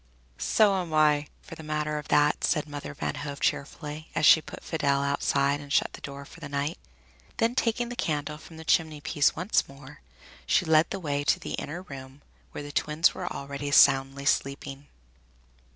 "So 0.39 0.81
am 0.81 0.95
I, 0.95 1.27
for 1.43 1.53
the 1.53 1.61
matter 1.61 1.99
of 1.99 2.07
that," 2.07 2.43
said 2.43 2.67
Mother 2.67 2.95
Van 2.95 3.13
Hove 3.13 3.39
cheerfully, 3.39 4.09
as 4.15 4.25
she 4.25 4.41
put 4.41 4.63
Fidel 4.63 5.03
outside 5.03 5.61
and 5.61 5.71
shut 5.71 5.93
the 5.93 6.01
door 6.01 6.25
for 6.25 6.39
the 6.39 6.49
night. 6.49 6.79
Then, 7.37 7.53
taking 7.53 7.89
the 7.89 7.95
candle 7.95 8.39
from 8.39 8.57
the 8.57 8.65
chimney 8.65 8.99
piece 8.99 9.35
once 9.35 9.69
more, 9.69 10.01
she 10.47 10.65
led 10.65 10.89
the 10.89 10.99
way 10.99 11.23
to 11.25 11.39
the 11.39 11.53
inner 11.53 11.83
room, 11.83 12.23
where 12.51 12.63
the 12.63 12.71
twins 12.71 13.13
were 13.13 13.31
already 13.31 13.69
soundly 13.69 14.25
sleeping. 14.25 14.87